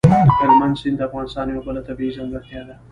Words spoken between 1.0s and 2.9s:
افغانستان یوه بله طبیعي ځانګړتیا ده.